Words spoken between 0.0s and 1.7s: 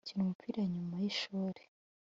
bakina umupira nyuma yishuri